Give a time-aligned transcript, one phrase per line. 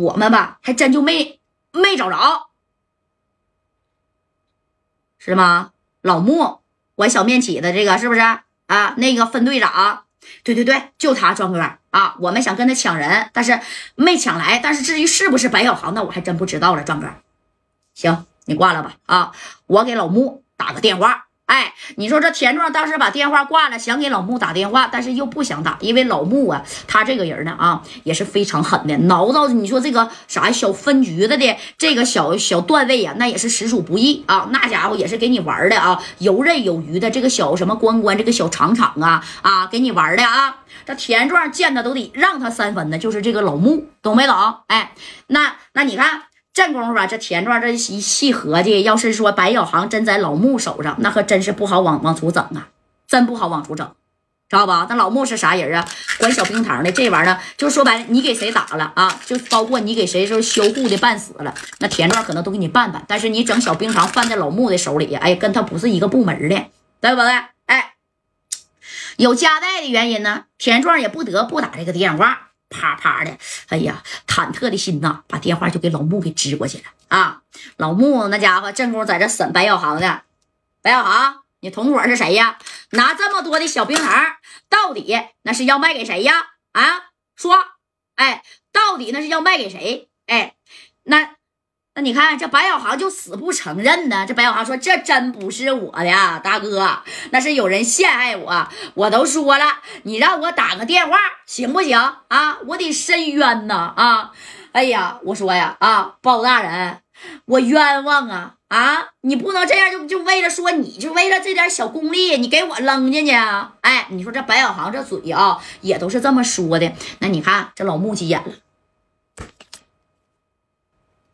[0.00, 1.40] 我们吧还真就没
[1.72, 2.48] 没找着，
[5.18, 5.72] 是吗？
[6.02, 6.60] 老穆
[6.94, 8.94] 管小面起的这个是不是啊？
[8.96, 10.04] 那个分队长，
[10.42, 11.60] 对对对，就他壮哥
[11.90, 12.16] 啊！
[12.20, 13.60] 我们想跟他抢人，但是
[13.96, 14.58] 没抢来。
[14.58, 16.82] 但是至于是不是白小航，那我还真不知道了。
[16.84, 17.08] 壮哥，
[17.94, 19.32] 行，你挂了吧啊！
[19.66, 21.26] 我给老穆打个电话。
[21.50, 44.36] 哎，你说这田壮当时把电话挂了，想给老穆打电话，但是又不想打，因为老穆啊，他这个人呢啊，也是非常狠的，挠到你说这个啥小分局的的这个小小段位呀，那也是实属不易啊，那家伙也是给你玩的啊，游刃有余的这个小什么关关这个小厂厂啊啊，给你玩的啊，这田壮见他都得让他三分的，就是这个老穆，懂没懂？
[44.68, 44.92] 哎，
[45.26, 46.29] 那那你看。
[46.52, 52.68] 这功夫吧，这田壮这一细合计，要是说白小航真在老穆手上，那可真是不好往往出整啊，
[53.06, 53.86] 真不好往出整，
[54.48, 54.86] 知道吧？
[54.90, 55.88] 那老穆是啥人啊？
[56.18, 59.20] 管小冰糖的，这玩意儿就说白了，你给谁打了啊？
[59.24, 63.04] 就包括你给谁说修护的半死了，那田壮可能都给你办办。
[63.06, 66.66] 但是你整小冰糖放在老穆的手里，哎，跟他不是一个部门的，
[67.00, 67.30] 对不对？
[67.66, 67.94] 哎，
[69.16, 72.49] 有夹带的原因呢，田壮也不得不打这个电话。
[72.70, 73.36] 啪啪的，
[73.68, 77.42] 哎呀，忐忑的心呐，把电话就给老穆给支过去了啊！
[77.76, 80.22] 老穆那家伙正宫在这审白小航呢。
[80.80, 82.58] 白小航，你同伙是谁呀？
[82.92, 84.36] 拿这么多的小冰糖，
[84.70, 86.52] 到底那是要卖给谁呀？
[86.72, 87.58] 啊，说，
[88.14, 90.08] 哎，到底那是要卖给谁？
[90.26, 90.54] 哎，
[91.02, 91.39] 那。
[92.00, 94.24] 你看这白小航就死不承认呢。
[94.26, 98.68] 这白小航说：“这真不是我的，大哥，那是有人陷害我。
[98.94, 102.58] 我都说了，你让我打个电话行不行啊？
[102.66, 104.32] 我得申冤呐啊！
[104.72, 106.98] 哎呀，我说呀啊，包大人，
[107.46, 109.08] 我冤枉啊啊！
[109.22, 113.72] 你不能这样，就就为了说你就为了这点小功利，你给我扔进去啊？
[113.82, 116.92] 哎，你说这白小航这嘴啊，也都是这么说的。
[117.18, 118.52] 那你看这老木急眼了。”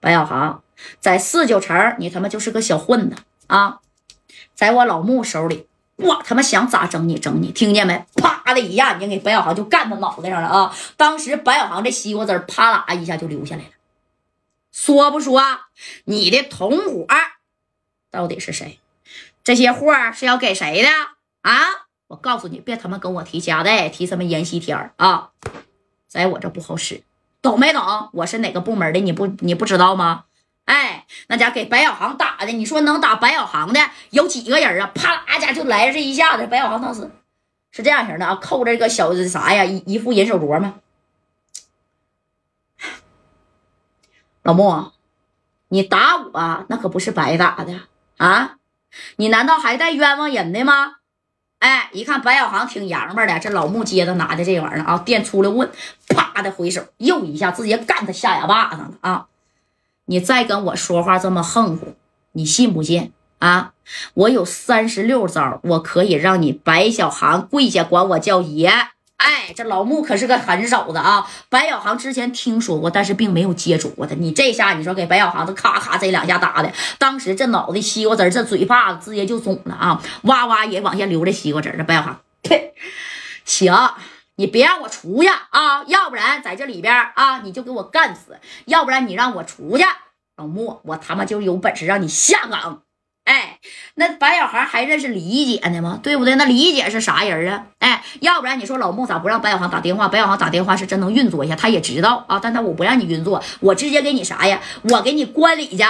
[0.00, 0.62] 白小航
[1.00, 3.16] 在四九城，你他妈就是个小混子
[3.48, 3.80] 啊！
[4.54, 8.04] 在我老穆手里，我他妈想咋整你整你，听见没？
[8.14, 10.74] 啪的一下，你给白小航就干他脑袋上了啊！
[10.96, 13.70] 当时白小航这西瓜汁啪啦一下就流下来了。
[14.70, 15.42] 说不说
[16.04, 17.06] 你的同伙
[18.10, 18.78] 到底是谁？
[19.42, 20.88] 这些货是要给谁的
[21.42, 21.52] 啊？
[22.06, 25.30] 我告诉你，别他妈跟我提夹带，提什么阎锡天啊！
[26.06, 27.02] 在我这不好使。
[27.40, 28.10] 懂没懂？
[28.12, 29.00] 我是哪个部门的？
[29.00, 30.24] 你不你不知道吗？
[30.64, 34.90] 哎，那家给白小航打的，你说能打白小航的有几个人啊？
[34.94, 37.10] 啪啦家就来这一下子，白小航当时
[37.70, 40.74] 是这样型的啊，扣着这个小啥呀，一一副银手镯吗？
[44.42, 44.92] 老穆，
[45.68, 47.80] 你打我那可不是白打的
[48.18, 48.56] 啊！
[49.16, 50.97] 你难道还带冤枉人的吗？
[51.58, 55.68] 哎，一看白小航挺洋巴的，这老木接着拿的这玩意儿啊，电出来问，
[56.08, 59.26] 啪的回手又一下，直接干他下牙巴上了啊！
[60.06, 61.94] 你再跟我说话这么横乎，
[62.32, 63.72] 你信不信啊？
[64.14, 68.72] 我有三十六招，我可以让你白小航跪下管我叫爷。
[69.18, 71.28] 哎，这老穆可是个狠手子啊！
[71.48, 74.14] 白小航之前听说过，但是并没有接触过他。
[74.14, 80.02] 你这下，你说给白小航这咔咔这两下打的，当时这脑袋西瓜汁这嘴巴子直接就肿了啊！
[80.22, 82.20] 哇哇也往下流着西瓜汁这白小航，
[83.44, 83.74] 行，
[84.36, 85.82] 你别让我出去啊！
[85.88, 88.34] 要不然在这里边啊，你就给我干死；
[88.66, 89.84] 要不然你让我出去，
[90.36, 92.82] 老穆，我他妈就有本事让你下岗。
[93.98, 95.98] 那白小航还认识李姐呢吗？
[96.00, 96.36] 对不对？
[96.36, 97.66] 那李姐是啥人啊？
[97.80, 100.06] 哎，要不然你说老穆咋不让白小航打电话？
[100.06, 102.38] 白小航打电话是真能运作一下，他也知道啊。
[102.40, 104.60] 但他我不让你运作，我直接给你啥呀？
[104.82, 105.84] 我给你关里去，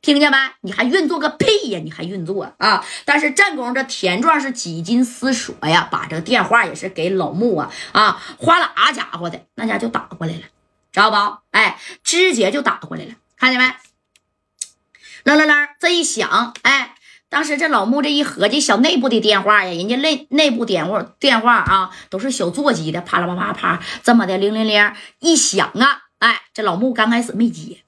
[0.00, 0.36] 听见没？
[0.62, 1.78] 你还运作个屁呀？
[1.84, 2.84] 你还运作啊？
[3.04, 10.40] 但是战功这田壮是几经思索呀，把这电话也是给老穆啊啊，哗啦家伙的那家就打过来了，
[10.90, 11.38] 知道不？
[11.52, 13.66] 哎，直接就打过来了，看见没？
[15.24, 16.91] 啷啷啷，这一响，哎，
[17.32, 27.78] 当时这老穆这一合计，小内部的电话呀，人家内内部电话电话啊，都是小座机的，啪啦啪啪啪，这么的铃铃铃一响啊，哎，这老穆刚开始没接，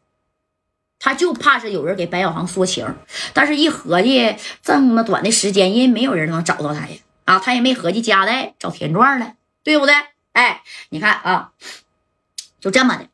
[0.98, 2.86] 他就怕是有人给白小航说情，
[3.34, 6.96] 但是一合计这么短的时间，因为没有人能找到他呀，
[7.26, 9.94] 啊，他也没合计夹带找田壮了，对不对？
[10.32, 11.52] 哎，你看啊，
[12.58, 13.08] 就这么的，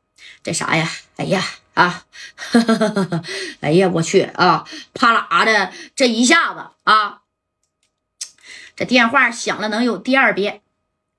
[0.44, 0.88] 这啥呀？
[1.16, 1.44] 哎呀！
[1.74, 2.04] 啊，
[3.60, 4.66] 哎呀，我去啊！
[4.92, 7.20] 啪啦的这一下子啊，
[8.76, 10.60] 这电话响了能有第二遍，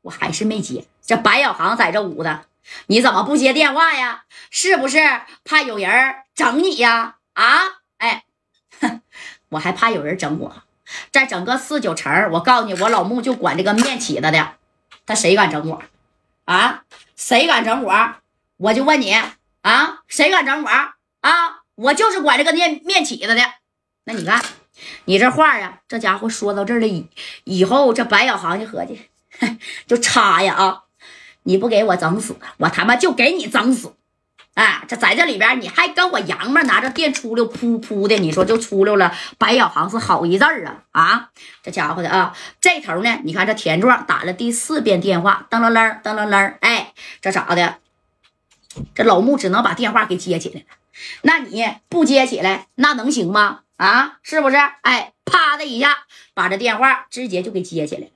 [0.01, 0.86] 我还是没接。
[1.06, 2.45] 这白小航在这屋的，
[2.88, 4.25] 你怎么不接电话呀？
[4.50, 7.15] 是不是怕有人整你呀？
[7.33, 7.62] 啊，
[7.98, 8.25] 哎，
[9.50, 10.63] 我还怕有人整我。
[11.12, 14.56] 在整个四九城，我告诉你，我老穆就管这个面起子的，
[15.06, 15.81] 他谁敢整我？
[16.45, 16.83] 啊，
[17.15, 18.15] 谁敢整我？
[18.57, 19.15] 我就问你。
[19.62, 21.62] 啊，谁敢整我啊？
[21.75, 23.42] 我就是管这个面面起子的。
[24.06, 24.44] 那你看，
[25.06, 27.08] 你这话呀，这家伙说到这儿了，以
[27.44, 29.10] 以后这白小航就合计，
[29.88, 30.84] 就插呀啊！
[31.44, 33.96] 你不给我整死，我他妈就给你整死。
[34.54, 39.16] 哎，这在这里边，你还跟我洋们拿着电出溜噗噗的，你说就出溜了。
[39.38, 41.30] 白小航是好一阵儿啊啊！
[41.63, 47.78] 这家伙的啊，这头呢，你看这田壮打了第四遍电话，噔楞楞，噔楞楞，哎，这咋的？
[48.94, 50.65] 这老穆只能把电话给接起来了。
[51.23, 53.62] 那你不接起来，那能行吗？
[53.77, 54.57] 啊，是不是？
[54.81, 58.07] 哎，啪的一下，把这电话直接就给接起来了。